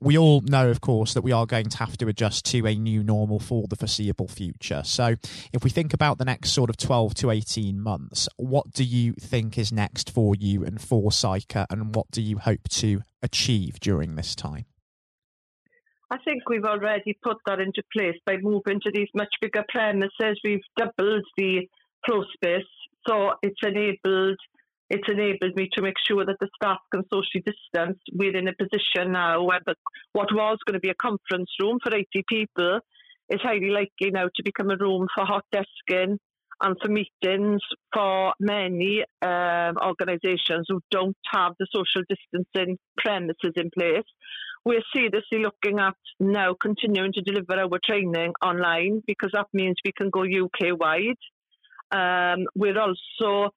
We 0.00 0.16
all 0.16 0.42
know, 0.42 0.70
of 0.70 0.80
course, 0.80 1.12
that 1.14 1.22
we 1.22 1.32
are 1.32 1.44
going 1.44 1.68
to 1.70 1.78
have 1.78 1.96
to 1.98 2.06
adjust 2.06 2.44
to 2.46 2.64
a 2.64 2.76
new 2.76 3.02
normal 3.02 3.40
for 3.40 3.66
the 3.66 3.74
foreseeable 3.74 4.28
future. 4.28 4.82
So, 4.84 5.16
if 5.52 5.64
we 5.64 5.70
think 5.70 5.92
about 5.92 6.18
the 6.18 6.24
next 6.24 6.52
sort 6.52 6.70
of 6.70 6.76
12 6.76 7.14
to 7.16 7.30
18 7.32 7.80
months, 7.80 8.28
what 8.36 8.70
do 8.70 8.84
you 8.84 9.14
think 9.14 9.58
is 9.58 9.72
next 9.72 10.08
for 10.08 10.36
you 10.36 10.64
and 10.64 10.80
for 10.80 11.10
CYCA, 11.10 11.66
and 11.68 11.96
what 11.96 12.12
do 12.12 12.22
you 12.22 12.38
hope 12.38 12.68
to 12.68 13.00
achieve 13.22 13.80
during 13.80 14.14
this 14.14 14.36
time? 14.36 14.66
I 16.12 16.18
think 16.18 16.48
we've 16.48 16.64
already 16.64 17.18
put 17.20 17.38
that 17.46 17.58
into 17.58 17.82
place 17.92 18.16
by 18.24 18.36
moving 18.36 18.80
to 18.82 18.92
these 18.94 19.08
much 19.16 19.34
bigger 19.40 19.64
premises. 19.68 20.38
We've 20.44 20.60
doubled 20.76 21.24
the 21.36 21.68
floor 22.04 22.24
space. 22.34 22.66
So 23.08 23.32
it's 23.42 23.60
enabled 23.62 24.38
it's 24.88 25.08
enabled 25.08 25.56
me 25.56 25.68
to 25.72 25.82
make 25.82 25.96
sure 26.06 26.24
that 26.24 26.36
the 26.40 26.48
staff 26.54 26.78
can 26.94 27.02
socially 27.12 27.42
distance. 27.44 27.98
We're 28.12 28.36
in 28.36 28.46
a 28.46 28.54
position 28.54 29.12
now 29.12 29.42
where 29.42 29.60
what 30.12 30.28
was 30.32 30.58
going 30.64 30.74
to 30.74 30.80
be 30.80 30.90
a 30.90 30.94
conference 30.94 31.50
room 31.60 31.78
for 31.82 31.92
80 31.92 32.06
people 32.28 32.78
is 33.28 33.40
highly 33.42 33.70
likely 33.70 34.12
now 34.12 34.26
to 34.26 34.42
become 34.44 34.70
a 34.70 34.76
room 34.76 35.08
for 35.12 35.24
hot 35.24 35.44
desking 35.52 36.18
and 36.60 36.76
for 36.80 36.88
meetings 36.88 37.60
for 37.92 38.32
many 38.40 39.04
um, 39.22 39.74
organisations 39.84 40.66
who 40.68 40.80
don't 40.90 41.16
have 41.32 41.52
the 41.58 41.66
social 41.74 42.02
distancing 42.08 42.78
premises 42.96 43.52
in 43.56 43.70
place. 43.76 44.06
We're 44.64 44.82
seriously 44.94 45.42
looking 45.42 45.78
at 45.78 45.94
now 46.18 46.54
continuing 46.60 47.12
to 47.12 47.22
deliver 47.22 47.60
our 47.60 47.78
training 47.84 48.32
online 48.44 49.02
because 49.06 49.30
that 49.32 49.46
means 49.52 49.76
we 49.84 49.92
can 49.92 50.10
go 50.10 50.22
UK 50.22 50.78
wide. 50.78 51.18
Um, 51.90 52.46
we're 52.54 52.78
also, 52.78 53.50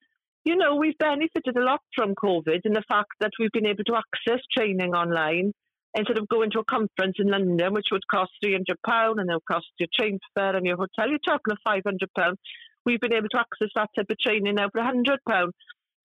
you 0.43 0.55
know, 0.55 0.75
we've 0.75 0.97
benefited 0.97 1.57
a 1.57 1.63
lot 1.63 1.81
from 1.95 2.15
COVID 2.15 2.61
in 2.65 2.73
the 2.73 2.83
fact 2.87 3.11
that 3.19 3.31
we've 3.39 3.51
been 3.51 3.67
able 3.67 3.83
to 3.85 3.95
access 3.95 4.41
training 4.55 4.93
online 4.93 5.53
instead 5.95 6.17
of 6.17 6.27
going 6.27 6.51
to 6.51 6.59
a 6.59 6.65
conference 6.65 7.15
in 7.17 7.27
London, 7.27 7.73
which 7.73 7.87
would 7.91 8.07
cost 8.11 8.31
£300 8.45 8.59
and 9.17 9.29
it'll 9.29 9.41
cost 9.41 9.67
your 9.79 9.89
train 9.97 10.19
fare 10.35 10.55
and 10.55 10.65
your 10.65 10.77
hotel. 10.77 11.09
You're 11.09 11.19
talking 11.19 11.51
of 11.51 11.57
£500. 11.67 12.35
We've 12.85 12.99
been 12.99 13.13
able 13.13 13.29
to 13.29 13.39
access 13.39 13.69
that 13.75 13.89
type 13.95 14.05
of 14.09 14.19
training 14.19 14.55
now 14.55 14.69
for 14.71 14.81
£100. 14.81 15.51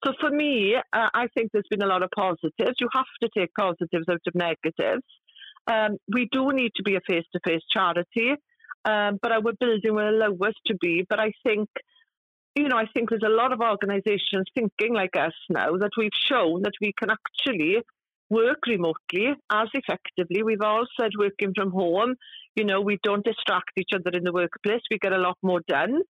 So 0.04 0.12
for 0.20 0.30
me, 0.30 0.74
uh, 0.74 1.08
I 1.14 1.28
think 1.34 1.50
there's 1.52 1.68
been 1.70 1.82
a 1.82 1.86
lot 1.86 2.02
of 2.02 2.10
positives. 2.14 2.76
You 2.80 2.88
have 2.92 3.04
to 3.22 3.28
take 3.36 3.50
positives 3.58 4.06
out 4.10 4.20
of 4.26 4.34
negatives. 4.34 5.04
Um, 5.66 5.96
we 6.12 6.28
do 6.30 6.52
need 6.52 6.72
to 6.76 6.82
be 6.82 6.96
a 6.96 7.00
face 7.08 7.24
to 7.32 7.40
face 7.44 7.62
charity, 7.72 8.32
um, 8.84 9.18
but 9.22 9.32
our 9.32 9.40
building 9.58 9.94
will 9.94 10.10
allow 10.10 10.46
us 10.46 10.54
to 10.66 10.74
be. 10.78 11.06
But 11.08 11.20
I 11.20 11.32
think 11.42 11.68
you 12.54 12.68
know, 12.68 12.76
I 12.76 12.86
think 12.94 13.10
there's 13.10 13.22
a 13.24 13.28
lot 13.28 13.52
of 13.52 13.60
organisations 13.60 14.46
thinking 14.54 14.94
like 14.94 15.16
us 15.16 15.32
now 15.48 15.76
that 15.78 15.90
we've 15.98 16.10
shown 16.14 16.62
that 16.62 16.74
we 16.80 16.92
can 16.96 17.10
actually 17.10 17.78
work 18.30 18.58
remotely 18.66 19.34
as 19.52 19.68
effectively. 19.74 20.42
We've 20.42 20.62
all 20.62 20.86
said 20.98 21.10
working 21.18 21.52
from 21.54 21.70
home, 21.72 22.14
you 22.54 22.64
know, 22.64 22.80
we 22.80 22.98
don't 23.02 23.24
distract 23.24 23.70
each 23.76 23.90
other 23.94 24.16
in 24.16 24.24
the 24.24 24.32
workplace. 24.32 24.82
We 24.90 24.98
get 24.98 25.12
a 25.12 25.18
lot 25.18 25.36
more 25.42 25.60
done. 25.66 26.00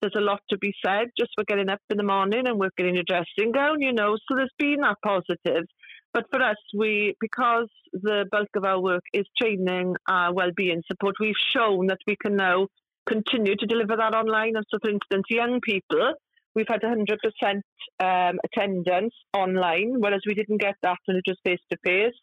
There's 0.00 0.14
a 0.16 0.20
lot 0.20 0.40
to 0.50 0.58
be 0.58 0.74
said 0.84 1.08
just 1.18 1.30
for 1.34 1.44
getting 1.44 1.70
up 1.70 1.80
in 1.88 1.96
the 1.96 2.02
morning 2.02 2.46
and 2.46 2.58
working 2.58 2.86
in 2.86 2.94
your 2.94 3.04
dressing 3.04 3.52
gown, 3.52 3.80
you 3.80 3.92
know. 3.92 4.16
So 4.28 4.36
there's 4.36 4.52
been 4.58 4.82
that 4.82 4.98
positive. 5.02 5.64
But 6.12 6.26
for 6.30 6.42
us, 6.42 6.56
we 6.74 7.14
because 7.20 7.68
the 7.92 8.26
bulk 8.30 8.48
of 8.56 8.64
our 8.64 8.80
work 8.80 9.02
is 9.14 9.24
training, 9.40 9.96
uh, 10.06 10.30
well-being 10.32 10.82
support, 10.86 11.16
we've 11.18 11.34
shown 11.54 11.86
that 11.86 11.98
we 12.06 12.16
can 12.16 12.36
now 12.36 12.68
continue 13.06 13.56
to 13.56 13.66
deliver 13.66 13.96
that 13.96 14.14
online. 14.14 14.56
And 14.56 14.64
so, 14.70 14.78
for 14.82 14.90
instance, 14.90 15.24
young 15.30 15.60
people, 15.62 16.14
we've 16.54 16.68
had 16.68 16.82
100% 16.82 17.60
um, 18.00 18.38
attendance 18.44 19.14
online, 19.34 19.94
whereas 19.98 20.22
we 20.26 20.34
didn't 20.34 20.60
get 20.60 20.74
that 20.82 20.98
when 21.06 21.16
it 21.18 21.24
was 21.26 21.38
face 21.44 21.60
to 21.70 21.78
face. 21.84 22.14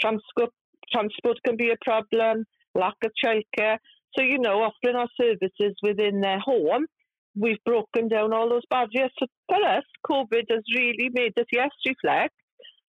Transport 0.00 1.38
can 1.44 1.56
be 1.56 1.70
a 1.70 1.84
problem, 1.84 2.44
lack 2.74 2.94
of 3.04 3.12
childcare. 3.24 3.78
So, 4.16 4.22
you 4.22 4.38
know, 4.38 4.62
offering 4.62 4.96
our 4.96 5.08
services 5.20 5.74
within 5.82 6.20
their 6.20 6.38
home, 6.38 6.86
we've 7.34 7.62
broken 7.64 8.08
down 8.08 8.32
all 8.32 8.48
those 8.48 8.66
barriers. 8.68 9.10
So, 9.18 9.26
for 9.48 9.62
us, 9.64 9.84
COVID 10.06 10.44
has 10.50 10.62
really 10.76 11.08
made 11.12 11.32
us, 11.38 11.46
yes, 11.52 11.70
reflect, 11.86 12.34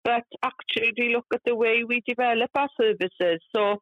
but 0.05 0.25
actually 0.43 1.13
look 1.15 1.27
at 1.33 1.41
the 1.45 1.57
way 1.57 1.85
we 1.87 2.03
develop 2.07 2.51
our 2.55 2.69
services. 2.81 3.41
So, 3.55 3.77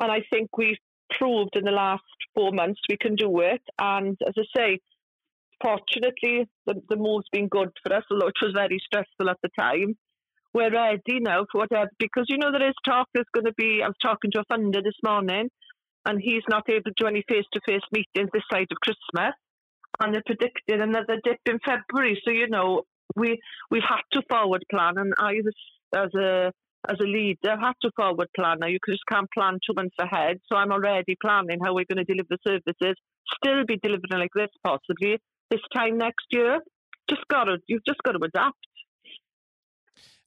and 0.00 0.10
I 0.10 0.22
think 0.32 0.56
we've 0.56 0.78
proved 1.18 1.54
in 1.54 1.64
the 1.64 1.70
last 1.70 2.02
four 2.34 2.52
months 2.52 2.80
we 2.88 2.96
can 2.96 3.14
do 3.14 3.40
it. 3.40 3.62
And 3.78 4.16
as 4.26 4.34
I 4.38 4.44
say, 4.56 4.78
fortunately, 5.62 6.48
the, 6.66 6.74
the 6.88 6.96
move's 6.96 7.28
been 7.32 7.48
good 7.48 7.70
for 7.82 7.94
us, 7.94 8.04
although 8.10 8.28
it 8.28 8.42
was 8.42 8.52
very 8.54 8.80
stressful 8.84 9.30
at 9.30 9.38
the 9.42 9.50
time. 9.58 9.96
We're 10.52 10.72
ready 10.72 11.20
now 11.20 11.46
for 11.50 11.60
whatever, 11.60 11.90
because 11.98 12.26
you 12.28 12.38
know 12.38 12.50
there 12.50 12.68
is 12.68 12.74
talk 12.84 13.06
there's 13.14 13.26
going 13.32 13.46
to 13.46 13.54
be. 13.56 13.82
I 13.84 13.86
was 13.86 13.96
talking 14.02 14.32
to 14.32 14.40
a 14.40 14.52
funder 14.52 14.82
this 14.82 14.98
morning, 15.04 15.48
and 16.06 16.20
he's 16.20 16.42
not 16.48 16.68
able 16.68 16.90
to 16.90 16.92
do 16.96 17.06
any 17.06 17.22
face 17.28 17.44
to 17.52 17.60
face 17.66 17.82
meetings 17.92 18.30
this 18.32 18.42
side 18.52 18.66
of 18.70 18.78
Christmas. 18.82 19.34
And 20.00 20.14
they're 20.14 20.22
predicting 20.26 20.80
another 20.80 21.20
dip 21.22 21.38
in 21.46 21.58
February. 21.64 22.20
So, 22.24 22.32
you 22.32 22.48
know, 22.48 22.82
we 23.14 23.38
we've 23.70 23.82
had 23.88 24.02
to 24.12 24.22
forward 24.28 24.64
plan, 24.70 24.94
and 24.96 25.14
I, 25.18 25.34
as 25.94 26.14
a 26.14 26.52
as 26.88 26.96
a 27.00 27.04
leader 27.04 27.56
have 27.60 27.74
to 27.82 27.90
forward 27.96 28.28
plan 28.34 28.58
now. 28.60 28.66
You 28.66 28.78
just 28.88 29.02
can't 29.10 29.28
plan 29.32 29.58
two 29.66 29.74
months 29.74 29.96
ahead. 29.98 30.38
So 30.50 30.56
I'm 30.56 30.72
already 30.72 31.16
planning 31.20 31.58
how 31.62 31.74
we're 31.74 31.84
going 31.92 32.04
to 32.04 32.12
deliver 32.12 32.36
services, 32.46 32.96
still 33.36 33.64
be 33.66 33.78
delivering 33.82 34.20
like 34.20 34.30
this 34.34 34.48
possibly 34.64 35.18
this 35.50 35.60
time 35.74 35.98
next 35.98 36.26
year. 36.30 36.60
Just 37.08 37.22
got 37.28 37.44
to, 37.44 37.58
you've 37.66 37.84
just 37.86 38.02
got 38.04 38.12
to 38.12 38.24
adapt. 38.24 38.56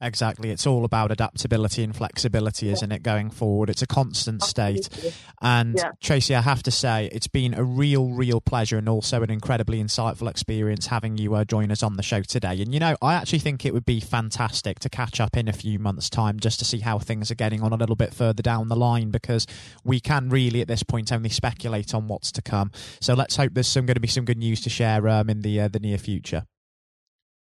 Exactly. 0.04 0.50
It's 0.50 0.68
all 0.68 0.84
about 0.84 1.12
adaptability 1.12 1.82
and 1.82 1.96
flexibility, 1.96 2.70
isn't 2.70 2.92
it, 2.92 3.04
going 3.04 3.30
forward? 3.30 3.70
It's 3.70 3.82
a 3.82 3.88
constant 3.88 4.44
state. 4.44 4.90
And 5.42 5.76
yeah. 5.78 5.92
Tracy, 6.02 6.36
I 6.36 6.42
have 6.42 6.62
to 6.64 6.72
say, 6.72 7.10
it's 7.14 7.28
been 7.28 7.54
a 7.54 7.64
real, 7.64 8.10
real 8.10 8.42
pleasure 8.42 8.78
and 8.78 8.90
also 8.90 9.24
an 9.24 9.32
incredibly 9.32 9.82
insightful 9.82 10.30
experience 10.30 10.88
having 10.88 11.18
you 11.18 11.36
uh, 11.36 11.46
join 11.46 11.72
us 11.72 11.82
on 11.84 11.96
the 11.96 12.04
show 12.04 12.22
today. 12.22 12.62
And, 12.62 12.74
you 12.74 12.82
know, 12.82 12.98
I 13.02 13.14
actually 13.14 13.40
think 13.40 13.66
it 13.66 13.74
would 13.74 13.86
be 13.86 14.02
fantastic 14.02 14.80
to 14.80 14.90
catch 14.90 15.22
up 15.22 15.38
in 15.38 15.48
a 15.48 15.54
few 15.54 15.80
months' 15.80 16.10
time 16.10 16.38
just 16.38 16.60
to 16.60 16.66
see 16.66 16.80
how 16.80 17.00
things 17.00 17.32
are 17.32 17.36
getting 17.36 17.64
on 17.64 17.72
a 17.72 17.78
little 17.78 17.96
bit 17.96 18.14
further 18.14 18.44
down 18.44 18.68
the 18.68 18.76
line 18.76 19.10
because 19.10 19.48
we 19.86 20.02
can 20.02 20.28
really, 20.28 20.60
at 20.60 20.68
this 20.68 20.84
point, 20.84 21.14
only 21.14 21.30
speculate 21.30 21.94
on 21.94 22.10
what's 22.10 22.30
to 22.34 22.42
come. 22.42 22.72
So 23.00 23.14
let's 23.14 23.38
hope 23.38 23.54
there's 23.54 23.68
some 23.68 23.86
going 23.86 23.96
to 23.96 24.02
be 24.02 24.10
some 24.10 24.26
good 24.26 24.38
news 24.38 24.60
to 24.62 24.70
share 24.70 25.08
um, 25.08 25.30
in 25.30 25.44
the 25.44 25.62
uh, 25.62 25.68
the 25.70 25.80
near 25.80 25.98
future. 25.98 26.46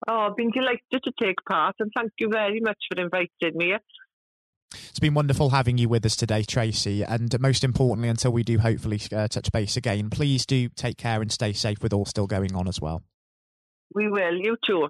Oh, 0.08 0.28
I've 0.28 0.36
been 0.36 0.50
delighted 0.50 1.02
to 1.04 1.12
take 1.20 1.36
part 1.48 1.76
and 1.78 1.90
thank 1.94 2.12
you 2.18 2.28
very 2.30 2.60
much 2.60 2.78
for 2.88 3.00
inviting 3.00 3.56
me. 3.56 3.74
It's 4.72 5.00
been 5.00 5.14
wonderful 5.14 5.50
having 5.50 5.78
you 5.78 5.88
with 5.88 6.06
us 6.06 6.16
today, 6.16 6.42
Tracy. 6.42 7.02
And 7.02 7.38
most 7.40 7.64
importantly, 7.64 8.08
until 8.08 8.32
we 8.32 8.42
do 8.42 8.58
hopefully 8.58 9.00
uh, 9.12 9.28
touch 9.28 9.50
base 9.52 9.76
again, 9.76 10.10
please 10.10 10.46
do 10.46 10.68
take 10.68 10.96
care 10.96 11.20
and 11.20 11.30
stay 11.30 11.52
safe 11.52 11.82
with 11.82 11.92
all 11.92 12.04
still 12.04 12.26
going 12.26 12.54
on 12.54 12.68
as 12.68 12.80
well. 12.80 13.02
We 13.94 14.08
will. 14.08 14.36
You 14.36 14.56
too. 14.64 14.88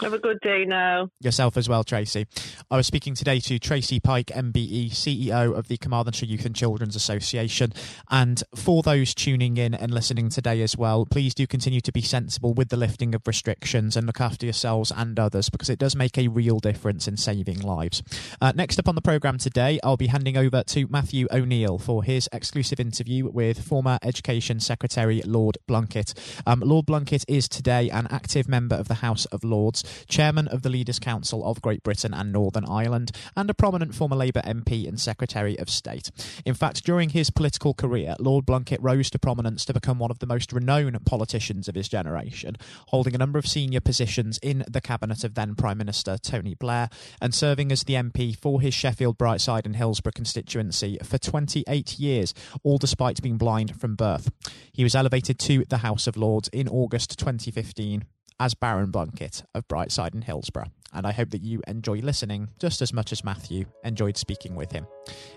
Have 0.00 0.12
a 0.12 0.18
good 0.18 0.40
day 0.40 0.64
now. 0.66 1.08
Yourself 1.20 1.56
as 1.56 1.68
well, 1.68 1.82
Tracy. 1.82 2.26
I 2.70 2.76
was 2.76 2.86
speaking 2.86 3.14
today 3.14 3.40
to 3.40 3.58
Tracy 3.58 3.98
Pike, 3.98 4.26
MBE, 4.26 4.90
CEO 4.90 5.56
of 5.56 5.68
the 5.68 5.78
Carmarthenshire 5.78 6.28
Youth 6.28 6.44
and 6.44 6.54
Children's 6.54 6.96
Association. 6.96 7.72
And 8.10 8.42
for 8.54 8.82
those 8.82 9.14
tuning 9.14 9.56
in 9.56 9.74
and 9.74 9.92
listening 9.92 10.28
today 10.28 10.60
as 10.60 10.76
well, 10.76 11.06
please 11.06 11.34
do 11.34 11.46
continue 11.46 11.80
to 11.80 11.92
be 11.92 12.02
sensible 12.02 12.52
with 12.52 12.68
the 12.68 12.76
lifting 12.76 13.14
of 13.14 13.22
restrictions 13.26 13.96
and 13.96 14.06
look 14.06 14.20
after 14.20 14.44
yourselves 14.44 14.92
and 14.94 15.18
others 15.18 15.48
because 15.48 15.70
it 15.70 15.78
does 15.78 15.96
make 15.96 16.18
a 16.18 16.28
real 16.28 16.58
difference 16.58 17.08
in 17.08 17.16
saving 17.16 17.60
lives. 17.60 18.02
Uh, 18.40 18.52
next 18.54 18.78
up 18.78 18.88
on 18.88 18.96
the 18.96 19.02
programme 19.02 19.38
today, 19.38 19.80
I'll 19.82 19.96
be 19.96 20.08
handing 20.08 20.36
over 20.36 20.62
to 20.62 20.86
Matthew 20.88 21.26
O'Neill 21.32 21.78
for 21.78 22.04
his 22.04 22.28
exclusive 22.32 22.80
interview 22.80 23.30
with 23.30 23.66
former 23.66 23.98
Education 24.02 24.60
Secretary 24.60 25.22
Lord 25.24 25.56
Blunkett. 25.66 26.12
Um, 26.46 26.60
Lord 26.60 26.86
Blunkett 26.86 27.24
is 27.28 27.48
today 27.48 27.88
an 27.88 28.06
active 28.10 28.46
member 28.46 28.76
of 28.76 28.88
the 28.88 28.94
House 28.94 29.24
of 29.26 29.42
Lords 29.42 29.84
chairman 30.08 30.48
of 30.48 30.62
the 30.62 30.70
Leaders' 30.70 30.98
Council 30.98 31.44
of 31.44 31.62
Great 31.62 31.82
Britain 31.82 32.14
and 32.14 32.32
Northern 32.32 32.64
Ireland, 32.64 33.12
and 33.36 33.48
a 33.50 33.54
prominent 33.54 33.94
former 33.94 34.16
Labour 34.16 34.42
MP 34.42 34.86
and 34.88 35.00
Secretary 35.00 35.58
of 35.58 35.70
State. 35.70 36.10
In 36.44 36.54
fact, 36.54 36.84
during 36.84 37.10
his 37.10 37.30
political 37.30 37.74
career, 37.74 38.14
Lord 38.18 38.46
Blunkett 38.46 38.78
rose 38.80 39.10
to 39.10 39.18
prominence 39.18 39.64
to 39.66 39.74
become 39.74 39.98
one 39.98 40.10
of 40.10 40.18
the 40.18 40.26
most 40.26 40.52
renowned 40.52 41.04
politicians 41.04 41.68
of 41.68 41.74
his 41.74 41.88
generation, 41.88 42.56
holding 42.88 43.14
a 43.14 43.18
number 43.18 43.38
of 43.38 43.46
senior 43.46 43.80
positions 43.80 44.38
in 44.42 44.64
the 44.68 44.80
cabinet 44.80 45.24
of 45.24 45.34
then 45.34 45.54
Prime 45.54 45.78
Minister 45.78 46.16
Tony 46.18 46.54
Blair 46.54 46.88
and 47.20 47.34
serving 47.34 47.72
as 47.72 47.84
the 47.84 47.94
MP 47.94 48.36
for 48.36 48.60
his 48.60 48.74
Sheffield, 48.74 49.18
Brightside, 49.18 49.66
and 49.66 49.76
Hillsborough 49.76 50.12
constituency 50.14 50.98
for 51.02 51.18
28 51.18 51.98
years, 51.98 52.34
all 52.62 52.78
despite 52.78 53.22
being 53.22 53.38
blind 53.38 53.80
from 53.80 53.94
birth. 53.94 54.30
He 54.72 54.82
was 54.82 54.94
elevated 54.94 55.38
to 55.40 55.64
the 55.64 55.78
House 55.78 56.06
of 56.06 56.16
Lords 56.16 56.48
in 56.48 56.68
August 56.68 57.18
2015 57.18 58.04
as 58.38 58.54
Baron 58.54 58.90
Blunkett 58.90 59.44
of 59.54 59.66
Brightside 59.68 60.14
and 60.14 60.24
Hillsborough, 60.24 60.70
and 60.92 61.06
I 61.06 61.12
hope 61.12 61.30
that 61.30 61.42
you 61.42 61.62
enjoy 61.66 61.98
listening 61.98 62.48
just 62.58 62.82
as 62.82 62.92
much 62.92 63.12
as 63.12 63.24
Matthew 63.24 63.66
enjoyed 63.84 64.16
speaking 64.16 64.54
with 64.54 64.72
him. 64.72 64.86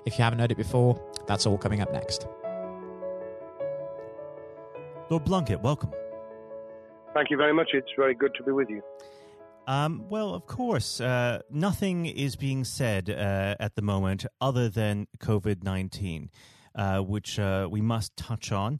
If 0.05 0.17
you 0.17 0.23
haven't 0.23 0.39
heard 0.39 0.51
it 0.51 0.57
before, 0.57 1.01
that's 1.27 1.45
all 1.45 1.57
coming 1.57 1.81
up 1.81 1.91
next. 1.91 2.27
Lord 5.09 5.25
Blunkett, 5.25 5.61
welcome. 5.61 5.91
Thank 7.13 7.31
you 7.31 7.37
very 7.37 7.53
much. 7.53 7.69
It's 7.73 7.91
very 7.97 8.13
good 8.13 8.33
to 8.35 8.43
be 8.43 8.51
with 8.51 8.69
you. 8.69 8.83
Um, 9.65 10.05
well, 10.09 10.33
of 10.33 10.45
course, 10.47 10.99
uh, 10.99 11.41
nothing 11.49 12.05
is 12.05 12.35
being 12.35 12.63
said 12.63 13.09
uh, 13.09 13.55
at 13.59 13.75
the 13.75 13.81
moment 13.81 14.25
other 14.41 14.67
than 14.67 15.07
COVID 15.19 15.63
19, 15.63 16.29
uh, 16.75 16.99
which 16.99 17.37
uh, 17.37 17.67
we 17.69 17.81
must 17.81 18.15
touch 18.17 18.51
on. 18.51 18.79